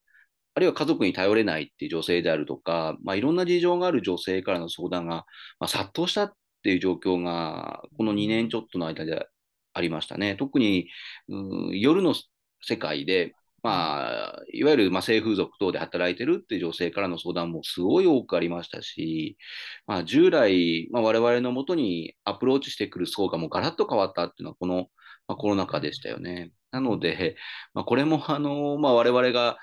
[0.60, 5.24] あるいは家族に頼れないっていう女性であるとか、まあ、いろんな事情がある女性からの相談が、
[5.58, 9.26] まあ、殺到したっていう状況が、この2年ちょっとの間で
[9.72, 10.36] ありましたね。
[10.36, 10.88] 特に、
[11.30, 12.14] うん、夜の
[12.60, 19.38] 世界で、まあ、いわゆる、まあ、性風俗等で働いてるっていう女性からの相談もすごい多くありましたし、
[19.86, 24.88] まあ、従来、まあ、我々のもとにアプローチしてくる層がもうガラッと変わったっていうのは、この、
[25.26, 26.52] まあ、コロナ禍でしたよね。
[26.70, 27.36] なので、
[27.72, 29.56] まあ、これも、あの、まあ、我々が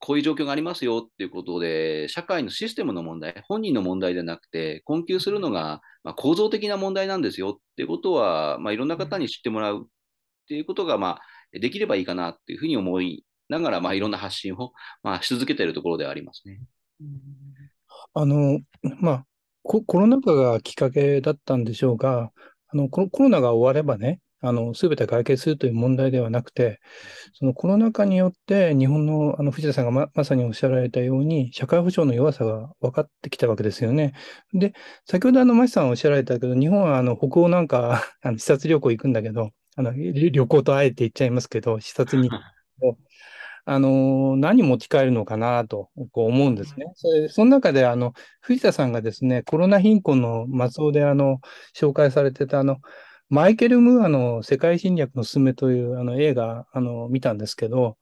[0.00, 9.88] こういう状況がありますよっていうことで、社会のシステムの問題、本人の問題ではなくて、困窮するのが、まあ、構造的な問題なんですよっていうことは、まあ、いろんな方に知ってもらうっ
[10.48, 16.60] ていうことが、まあ、できればいいかなっていうふうに思いながら、まあ、いろんな発信を、まあ、し続けているところではありますね。
[18.14, 18.60] あの、
[19.00, 19.26] まあ、
[19.62, 22.30] コロナ禍がきっかけだったんでしょうが、
[22.70, 26.80] あのコロナが終わればね、あの、すべて解決するという問題ではなくて、
[27.34, 34.14] そのコロナ禍によって日本の、あの、藤田さんがままさにおっしゃられたように、社会保障の弱さが分かってきたわけですよね。
[34.52, 34.74] で、
[35.06, 39.92] 先ほどあの、マシさんおっしゃられたけど、日本はあの、北欧なんか、 あの視察旅行行くんだけど、あの、
[40.30, 42.30] 旅行とあえて言っちゃいますけど、視察に
[43.70, 46.86] あの、何持ち帰るのかなとこう思うんですね。
[46.94, 51.40] それその中で、あの、藤田さんがですね、コロナ貧困の末尾で、あの、
[51.76, 52.78] 紹介されてた、あの、
[53.30, 57.98] マイケル・ムーアの世界侵略のすすめというあの映画、あの、見たんですけど、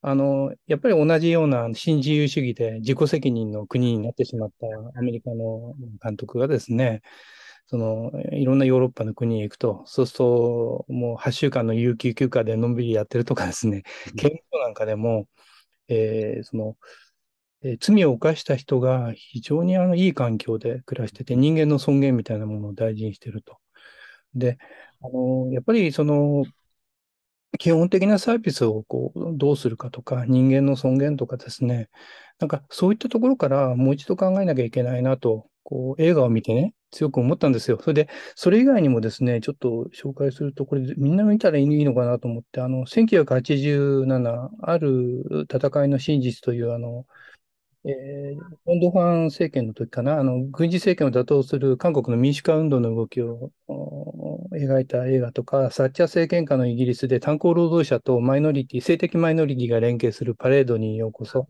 [0.00, 4.66] あの、やっぱり同じような新自由主義で自己責任の国になってしまった
[4.98, 7.02] アメリカの監督がですね、
[7.66, 13.82] その、いろんなヨーロッパの国へ行くと、そうすると、もう8週間の有給休暇でのんびりやってるとかですね、
[14.16, 15.26] 刑務所なんかでも、
[15.88, 16.76] えー、その、
[17.62, 23.58] えー、罪を犯した人が非常にあのいい環境で暮らしてて、人間の尊厳みたいなものを大事にしてると。
[24.34, 24.58] で、
[25.00, 26.44] あの、やっぱりその、
[27.58, 31.88] 基本的なサービスをこうどうするかとか、人間の尊厳とかですね、
[32.38, 37.78] なんかそういったところからもう一度考えなきゃいけないなと、こう映画を見てね、強く思ったんですよ。
[37.80, 47.06] それで、それ以外にもですね、ちょっと紹介すると、これみんな見たらいいのかなと思って、あの、1987、ある戦いの真実という、あの、
[47.86, 53.50] えー、ポンドファン政権の時かな、あの、軍事政権を打倒する韓国の民主化運動の動きを
[54.56, 61.48] 描いた映画とか、サッチャー政権下のイギリスで炭鉱労働者とマイノリティ、性的マイノリティが連携するパレードにようこそ、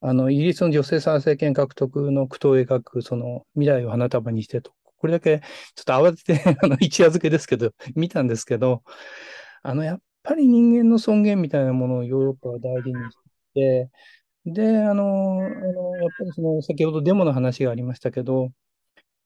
[0.00, 5.40] あの、イギリスの女性参政権獲得の苦闘を描く、その未来を花束にしてと、これだけ
[5.74, 8.82] ちょっと慌てて あの、一夜漬けですけど、見たんですけど、
[9.62, 13.18] あの、やっぱり人間の尊厳みたいなものをヨーロッパは大事にし
[13.54, 13.90] て、
[14.44, 18.50] で、あの、あのやっぱりその、先ほどデモの話がありましたけど、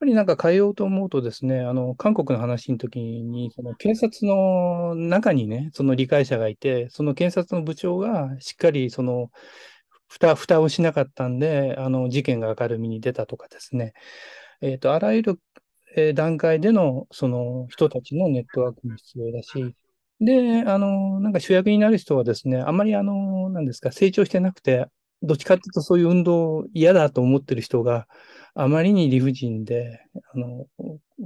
[0.01, 9.31] ぱりなんか変えようと思うとですね、あの、韓国の話の時に、その警察の中にね、その理解者がいて、その検察の部長がしっかりその、
[10.09, 13.93] 蓋、蓋をしなかったんで、あの、事件が明るみに出たとかですね、
[14.63, 15.41] えっ、ー、と、あらゆる、
[15.97, 19.75] えー、段階での、その人たちのネットワークも必要だし、
[20.21, 24.87] で、あの、なんか主役になる人はですね、あんまりあの、なんですか、成長してなくて、
[25.23, 28.07] どっちかっていうとそういう運動嫌だと思ってる人が
[28.63, 30.03] あまりに理不尽で、
[30.35, 30.67] あの、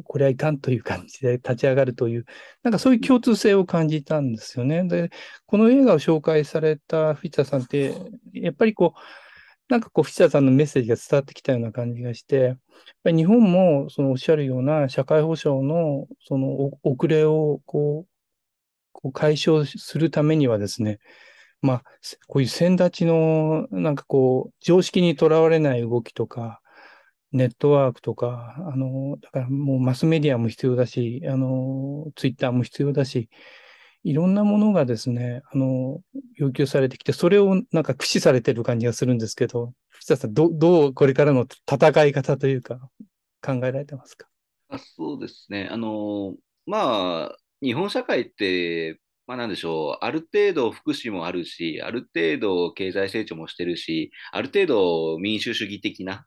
[0.04, 2.26] これはいかんという感じで立ち上がるという、
[2.62, 4.84] なんかそういう共通性を感じたんですよね。
[4.84, 5.10] で、
[5.46, 7.92] この映画を紹介された藤田さんって、
[8.32, 9.00] やっぱりこう、
[9.68, 12.58] なんかこう、藤田さんのメッセージが伝わってきたような感じがして、やっ
[13.02, 18.08] ぱり日本もそのおっしゃるような社会保障のその遅れをこう、
[18.92, 21.00] こう解消するためにはですね、
[21.62, 21.84] まあ、
[22.28, 26.60] こういう先立ちの、なんかこう、常識にとらわれない動きとか、
[27.34, 33.28] ネットワークとか、あの、だからもうマスメディアも必要だし、あの、ツイッターも必要だし、
[34.04, 36.00] いろんなものがですね、あの、
[36.36, 42.88] 要求されてきて、それをなんか駆使されてる感じがするんですけど、藤田さん、どどうこれからの戦い方というか、
[43.42, 44.28] 考えられてますか？
[44.68, 45.68] あそうですね。
[45.70, 46.34] あの、
[46.66, 56.26] まあ、日本社会って、まあなんでしょう、ある程度福祉もあるし、ある程度経済成長もしてるし、ある程度民主主義的な、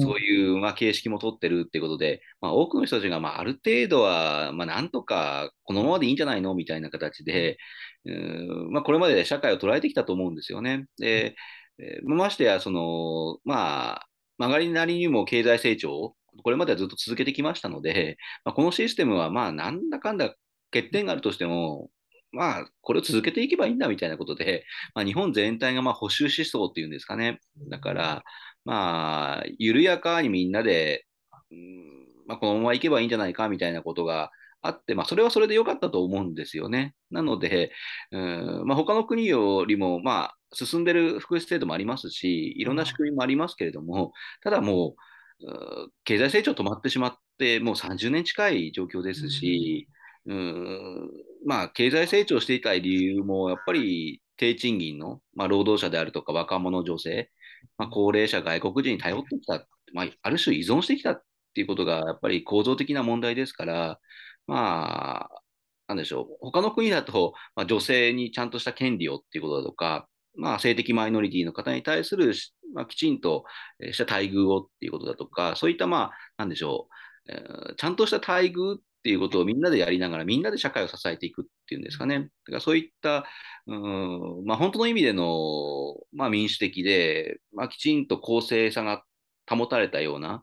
[0.00, 7.58] そういう、まあ、形式も取ってるっていうことで、まあ、多くの人たちが、まあ、ある程度は、まあ、なんとかこのままでいいんじゃないのみたいな形で、
[8.04, 8.72] うん。
[8.72, 10.86] まあ、これまで社会を捉えてきたと思うんですよね。
[10.98, 11.36] で、
[11.78, 14.06] えー、ましてや、その、まあ、
[14.38, 20.34] 曲がりなりにも経済成長これまではずっと続けてきましたので、まあ、このシステムは、まあ、なんだかんだ
[20.72, 21.90] 欠点があるとしても、
[22.32, 27.40] まあ、これを続けていけばいいんだみたいなことで、まあ、日本全体がまあ保守思想っていうんですかね。
[27.70, 28.24] だから、
[28.66, 31.06] まあ、緩やかにみんなで、
[31.52, 36.94] うんまあ、このままいけばいいんじゃないかみたいなことがあって、まあ、それはそれで良かったと思うんですよね。
[37.10, 37.70] なので、
[38.10, 49.88] うんまあ、他の国よりも、まあ、進んでる福祉制度もありますし、いろんな仕組みもありますけれども、ただもう、経済成長止まってしまって、もう30年近い状況ですし、
[50.26, 51.10] うん
[51.46, 57.30] まあ、経済成長していた理由も、やっぱり低賃金の、まあ、労働者であるとか若者女性、
[57.78, 61.22] まあ、高齢者、外国人に頼ってきた、まあ、ある種依存してきたっ
[61.54, 64.00] ていうことが、やっぱり構造的な問題ですから、
[64.46, 65.42] まあ、
[65.88, 72.34] なんでしょう、他の国だと、まあ、女性にちゃんとした権利をっていうことだとか、まあ、性的マイノリティの方に対する、
[72.74, 73.44] まあ、きちんと
[73.92, 76.88] した待遇をっていうことだとか、そういった、まあ、なんでしょ
[77.28, 82.18] う、えー、ちゃんとした待遇っっていうことをみんなでやりながら、みんなで社会を支えていくっていうんですかね。
[82.18, 83.24] だからそういった、
[83.66, 89.04] うんまあ、本当の意味での、まあ、民主的で、まあ、きちんと公正さが
[89.48, 90.42] 保たれたような、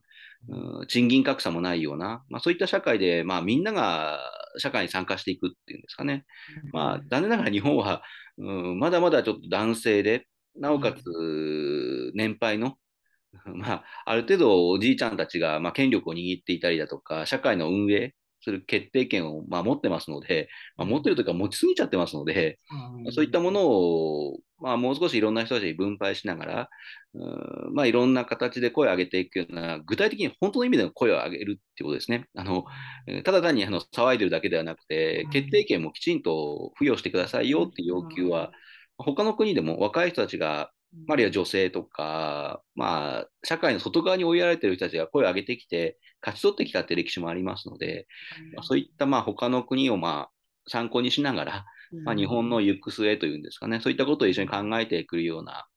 [0.49, 4.19] うん、賃金格差もないような、まあ、そういった社会で、まあ、みんなが
[4.57, 6.25] 社会に参加していくっていうんですかね。
[6.71, 8.03] まあ、残念ながら日本は、
[8.37, 12.77] うん、まだまだちょっと男性で、なおかつ年配の
[13.45, 18.13] まあ、ある程度おじいちゃんたちが、まあ、権力を握っていたりだとか、社会の運営
[18.43, 22.59] する決定権を、まあ、持ってますので、まあ、持ってるというか持ちすぎちゃってますので、
[23.05, 26.69] うん、そういったものを、まあ、もう少しいろんな人たちに分配しながら、
[27.15, 27.19] う
[27.71, 32.25] んまあ、いろんな形で声を上げていくような、具体的に本当の意味での声を上げるっていうことですね。
[32.35, 32.65] あの
[33.23, 38.51] ただ単にあの騒いでるだけではなくて、決定権もきちんと付与してくださいよっていう要求は、
[38.97, 40.71] 他の国でも若い人たちが
[41.07, 48.07] あるいは女性とか、まあ、社会の外側に追いやられている人たちが声を上げてきて、勝ち取ってきたっていう歴史もありますので、
[48.55, 50.31] まあ、そういったまあ他の国をまあ
[50.67, 51.65] 参考にしながら、
[52.05, 55.67] まあ、日本の行く末というんですかね、そういったことを一緒に考えてくるような、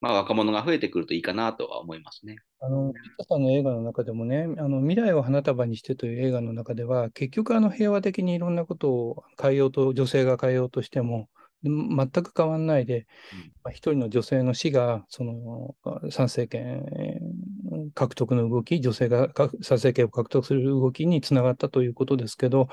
[0.00, 2.36] まあ、若者が増えてくるといいかなとは思いますね。
[2.60, 11.28] あの、ピッさんの映画の中でもね、あの未来を花束にしてという映画の中では、結局あの平和的にいろんなことを変えようと、女性が変えようとしても、
[11.64, 13.06] 全く変わらないで、
[13.64, 15.74] うん、一人の女性の死が、その
[16.10, 16.84] 参政権
[17.94, 22.68] 獲得の動き、女性が参政権を獲得する動きにつながったということですけど、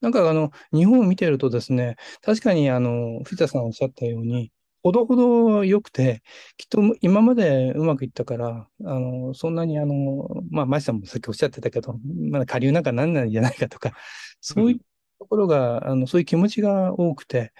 [0.00, 6.22] なんかあの日本を見てるとですね、確かにあの藤田さんおっしゃったように、ほどほど良くて、
[6.56, 11.96] きっと今までうまくいったから、あのそんなにあの、まあ、マシさんもさっきおっしゃってたけど、
[12.30, 13.92] まだ下流なんかなんないんじゃないかとか、
[14.40, 14.84] そういうと
[15.32, 17.52] ころが、あのそういう気持ちが多くて、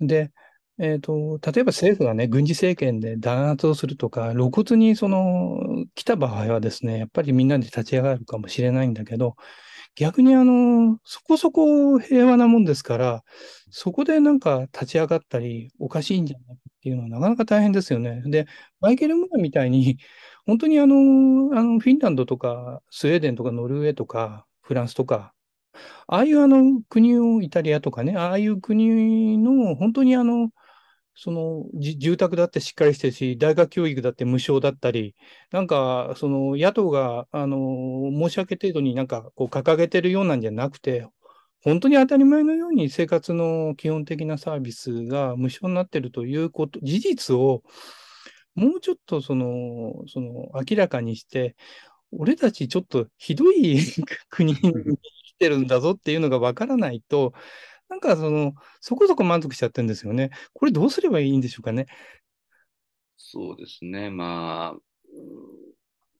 [0.00, 0.32] で、
[0.78, 9.36] えーと、例えば政府がね、軍事政権で弾圧をするとか、露骨にその来た場合はですね、やっぱりみんなで立ち上がるかもしれないんだけど、
[9.96, 13.24] 逆にあの、そこそこ平和なもんですから、
[13.70, 18.22] そこでなんか立ち上がったり、おかしいんじゃないかっていうのはなかなか大変ですよね。
[18.26, 18.46] で、
[18.80, 19.98] マイケル・ムーアみたいに、
[20.46, 20.96] 本当にあの、
[21.58, 25.33] あのフィンランドとか、スウェーデンとかノルウェーとか、フランスとか、
[26.06, 30.50] ああいうあの国を、イタリアとかね、ああいう国の本当にあの、
[31.16, 35.14] その住宅だってしっかりしてるし、大学教育だって無償だったり、
[35.52, 41.06] なんかその野党があの申し訳程度になんかこう掲げてるようなんじゃなくて、
[41.62, 47.62] 本当に当たり前のように生活の基本的なサービスが無償になってるということ、事実を
[48.54, 51.56] もうちょっとそのその明らかにして、
[52.12, 53.78] 俺たちちょっとひどい
[54.30, 54.60] 国に
[55.36, 57.32] きてるんだぞっていうのがわからないと、
[57.88, 60.30] なんかその、そこそこ満足しちゃってるんですよね。
[60.52, 61.86] これどうすればいいんでしょうかね。
[63.16, 64.10] そうですね。
[64.10, 64.80] まあ、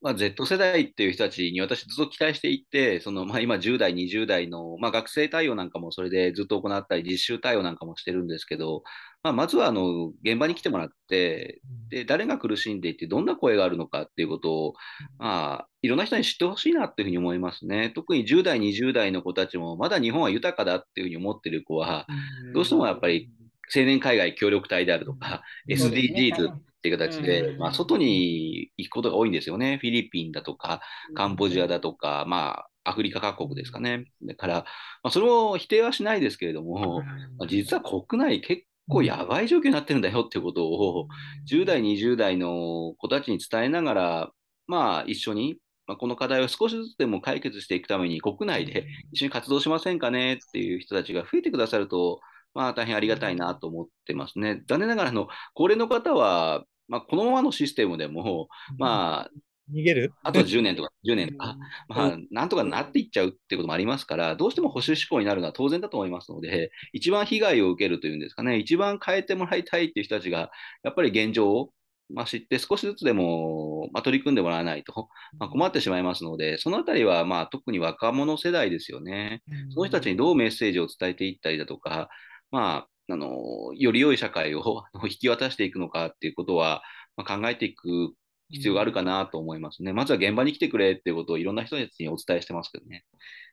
[0.05, 8.83] まあ、Z 世代っていう人たちに私ずっと期待していて、そのまあ、今10代、20代の、まあ、学生対応なんかもそれでずっと行ったり、実習対応なんかもしてるんですけど、
[9.23, 14.75] まあ、まずはあの現場に来てもらって、で誰が苦しんでいて、どんな声があるのかっていうことを、
[15.19, 17.91] まあ、いろんな人に知ってほしいなっていうふうに思いますね。
[17.95, 22.07] 特に10代、20代の子たちも、まだ日本は豊かだっていうふうに思ってる子は、
[22.53, 23.31] どうしてもやっぱり
[23.75, 29.79] 青年海外協力隊であるとか、SDGs っていう形で、まあ、外に行くことが多いんですよね。
[29.81, 30.81] フィリピンだとか、
[31.15, 34.05] カンボジアだとか、まあ、アフリカ各国ですかね。
[34.23, 34.55] だから、
[35.03, 37.03] まあ、それを否定はしないですけれども、
[37.39, 41.09] まあ、実は国内結構やばい状況になってるんだよっていうことを、
[41.51, 44.31] 10代、20代の子たちに伝えながら、
[44.67, 45.57] まあ、一緒に、
[45.87, 52.21] まあ、この課題を少しずつでも解決していくために、国内で一緒に活動しませんかねっていう人たちが増えてくださると、
[52.55, 54.63] まあ、大変ありがたいなと思ってますね。
[54.69, 58.49] 残念ながらの、高齢の方は、まあ、このままのシステムでも、
[58.79, 59.31] まあ、
[59.73, 60.13] 逃げる？
[60.23, 61.57] あと10年とか 10年とか、
[61.89, 70.51] まあ、なんとかなっていっちゃうってこともありますから、どうしても保守志向になるのは当然だと思いますので、一番被害を受けるというんですかね、一番変えてもらいたいっていう人たちが、
[70.83, 71.71] やっぱり現状を、
[72.13, 79.43] まあ、知って少しずつでも、まあ、取り組んでもらわないと、まあ、困ってしまいますので、そのあたりは、まあ、特に若者世代ですよね。
[79.71, 82.11] その人たちにどうメッセージを伝えていったりだとか、
[82.55, 86.85] まあ、あのより良い社会を 引き渡していくのかっていうことは、
[87.17, 88.15] まあ、考えていく
[88.49, 89.93] 必要があるかなと思いますね。
[89.93, 93.05] まずは現場に来てくれっていうことをいろんな人たちにお伝えしてますけどね。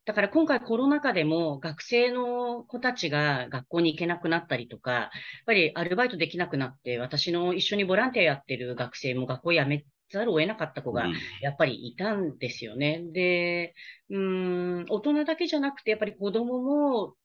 [0.05, 5.09] だから今回コロナ禍でも学生の子たちが学校に行けなくなったりとか、やっ
[5.47, 11.07] ぱりアルバイトできなくなって、私の一緒にボランティアやってる学生も学校辞めざるを得なかった子が
[11.41, 12.99] やっぱりいたんですよね。
[13.01, 13.73] うん、で、
[14.09, 17.15] うん、大人だけじゃなくて、やっぱり子供も、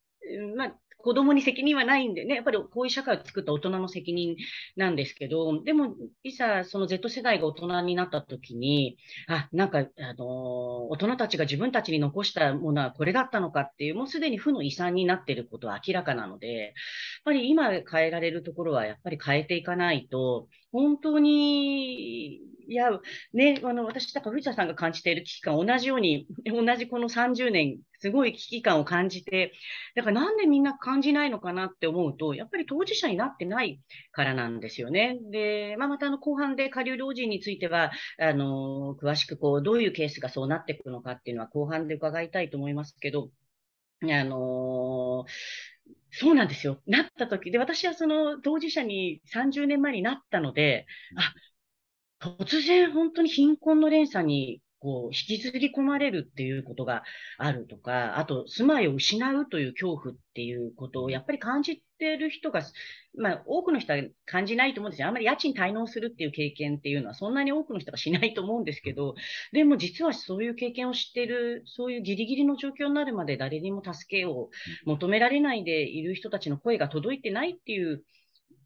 [0.57, 0.75] まあ、
[1.07, 4.35] 子供に責任はないんでね、やっぱりこういう社会を作った大人の責任
[4.75, 5.95] なんですけど、でも、
[6.25, 8.99] いざその Z 世代が大人になった時に、
[9.29, 16.73] あ、なんか、あの、大人たちが自分たちに残したものはこれだったのかっていう、もうすでに負の遺産になっていることは明らかなので、やっ
[17.25, 22.91] ぱり今変えられるところはやっぱり変えていかないと、本当に、いや、
[23.33, 29.53] ね、あの、私、だから藤田さんが感じている危機感、同じように、同じこの30年、すごい危機感を感じて、
[29.95, 35.19] だからなんでみんな感じないのかなって思うと、やっぱり当事者になってないからなんですよね。
[35.31, 43.31] で、まあ、またあの、後半で下流老人については、あの、詳しくこう、どういうケースがそうなっていくのかっていうのは後半で伺いたいと思いますけど、
[44.03, 45.25] あの
[46.11, 46.81] そうなんですよ。
[46.87, 50.87] なった時で、私はその当事者に30年前になったので、
[51.17, 51.35] あ、
[52.39, 57.03] 突然本当に貧困の連鎖にこう引きずり込まれるっていうことが
[57.39, 62.63] あるとか、あと住まいを失うという恐怖っていうことをやっぱり感じてる人が、
[63.19, 65.09] まあ多くの人は感じないと思うんですよ。
[65.09, 69.15] あんまり家賃滞納するっていう経験っていうのはそんなに多くの人がしないと思うんですけど、
[69.53, 74.51] でも実はそういう経験をしてる、そういうギリギリの状況になるまで誰にも助けを
[74.85, 78.05] 求められないでいる人たちの声が届いてないっていう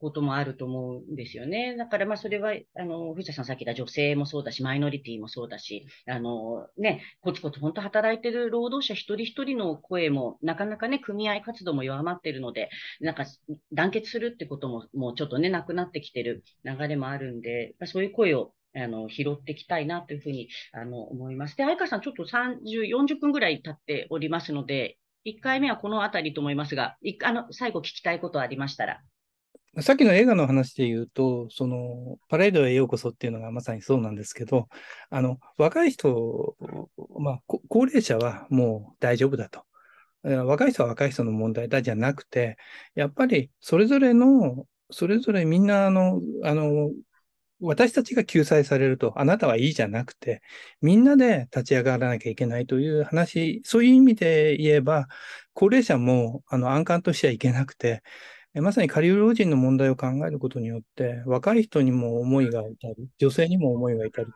[0.00, 1.76] こともあると思うんですよね。
[1.76, 12.70] だからまあそれは、あの、藤田さんさっき言った女性もそうだし、マイノリティもそうだし、あの、ね、コツコツ本当働いてる労働者一人一人の声も、なかなかね、組合活動も弱まってるので、
[13.00, 13.24] なんか
[13.72, 21.56] 団結するってことも、もうちょっとね、なくなってきてる流れもあるんで、そういう声をあの、拾っていきたいなというふうに、あの、思います。
[21.56, 29.02] で、相川さん、ちょっと30、40分ぐらい経っておりますので、1回目はこのあたりと思いますが、あの、最後聞きたいことありましたら。
[29.82, 34.68] さっきの映画の話で言うと、その、パレードへようこそっていうのがまさにそうなんですけど、
[35.10, 36.56] あの、若い人、
[37.18, 39.64] まあ、高齢者はもう大丈夫だと。
[40.22, 42.56] 若い人は若い人の問題だじゃなくて、
[42.94, 46.90] やっぱりそれぞれの、それぞれみんなあの、あの、
[47.60, 50.42] 私たちが救済されると、あなたはいいじゃなくて、
[50.80, 55.08] みんなで立ち上がらなきゃいけないという話、そういう意味で言えば、
[55.52, 58.02] 高齢者もあの安閑としてはいけなくて、
[58.54, 64.32] まさに下流老人の問題を考えることによって、若い人にも思いが至る、女性にも思いが至る。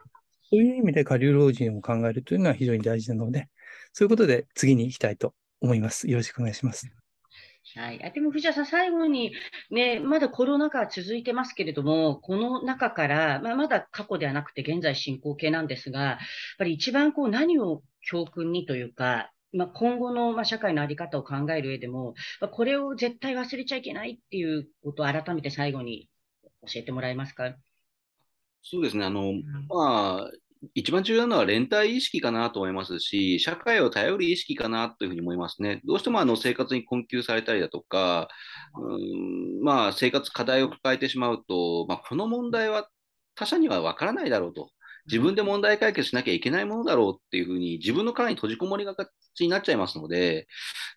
[0.51, 3.49] そういう意味で下流老人を考えるというのは非常に大事なので、
[3.93, 6.09] そういうことで次に行きたいと思います。
[6.09, 6.87] よろしくお願いします。
[7.77, 8.13] はい。
[8.15, 9.33] でも藤田さん、最後に
[9.71, 16.19] ね、まだコロナ禍続いてますけれども、この中から、まあ、まだ過去ではなくて現在進行形なんですが、やっ
[16.59, 26.09] ぱり一番こう何を教訓にというか、まあ、今後の、まあ、社会のあり方を考える上でも、まあ、これを絶対忘れちゃいけないっていうことを改めて最後に
[26.67, 27.55] 教えてもらえますか？
[28.63, 29.05] そうですね。
[29.05, 30.31] あの、うん、まあ、
[30.75, 35.83] 一番重要なのは連帯意識かなと思いますし、社会を頼る意識かなというふうに思いますね。
[35.85, 38.29] どうしてもあの生活に困窮されたりだとか、
[38.79, 42.89] うんまあ、生活課題を抱えてしまうと、まあ、この問題は
[43.35, 44.71] 他者には分からないだろうと。
[45.07, 49.07] 自分で問題解決しなきゃいけないものだろうっていうふうに自分の殻に閉じこもりがち
[49.43, 50.47] になっちゃいますので、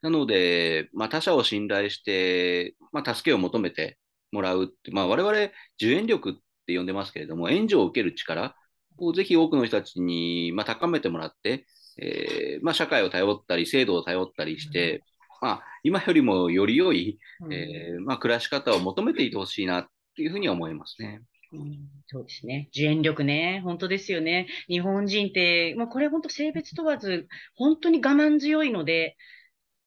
[0.01, 3.97] なので、まあ、他者を信頼して、まあ、助けを求めて
[4.31, 6.33] もらうって、まあ、我々、受援力っ
[6.65, 8.55] て呼んでますけれども、援助を受ける力
[8.97, 11.65] をぜひ多くの人たちに、まあ、高めてもらって、
[11.99, 15.03] えーまあ、社会を頼ったり、制度を頼ったりして、
[15.41, 17.19] まあ、今よりもより良い、
[17.51, 21.21] えーまあ、暮らし方を求めていてほしいなっていうふうに思いますね。
[21.53, 22.67] うん、そうですね。
[22.71, 23.61] 受援力ね。
[23.63, 24.47] 本当ですよね。
[24.67, 29.15] 日本人って、まあ、これ本当性別問わず、本当に我慢強いので、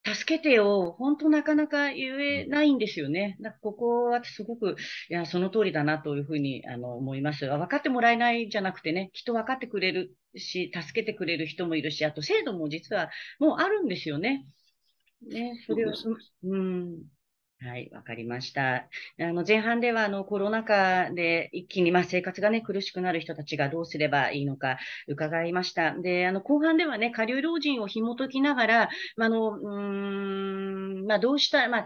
[0.02, 3.36] 助けてよ、本当なかなか言えないんですよね。
[3.38, 4.76] なんかここはすごく、
[5.10, 7.46] いや、その通りだなというふうにあの思います。
[7.46, 14.46] 分かってもらえないじゃなくてね、きっと分かってくれるし、助けてくれる人もいるし、あと制度も実はもうあるんですよね。
[15.28, 15.92] ね、それを、
[16.44, 17.02] うん、
[17.62, 18.76] はい、わかりました。
[18.76, 18.88] あ
[19.18, 25.92] の、前半では、あの、コロナ禍で一気に、まあ、生活がね、苦しくなる人たちがどうすればいいのか伺いました。
[25.92, 31.84] で、あの、後半ではね、下流老人を紐解きながら、まあ、の、うーん、まあ、どうした、まあ、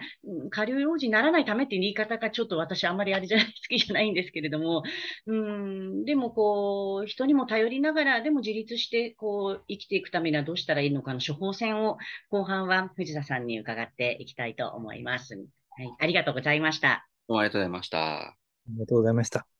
[0.50, 4.84] 下流老人にならないためっていう言い方がちょっと私あんまりあれじゃない、好きじゃないんですけれども、
[5.26, 11.98] うん、でもこう、人にも頼りながら、でも自立して、こう、生きていくためにはどうしたらいいのかの処方箋を
[12.30, 15.63] 後半は藤田さんに伺っていきたいと思います。
[15.76, 17.06] はい、ありがとうございました。
[17.26, 17.98] どうもありがとうございました。
[17.98, 18.36] あ
[18.68, 19.53] りがとうございました。